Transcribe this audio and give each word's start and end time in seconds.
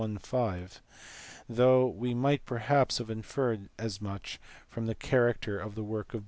5; 0.23 0.81
though 1.47 1.85
we 1.85 2.15
might 2.15 2.43
perhaps 2.43 2.97
have 2.97 3.11
inferred 3.11 3.69
as 3.77 4.01
much 4.01 4.39
from 4.67 4.87
the 4.87 4.95
character 4.95 5.59
of 5.59 5.75
the 5.75 5.83
work 5.83 6.15
of 6.15 6.19
Boethius. 6.19 6.19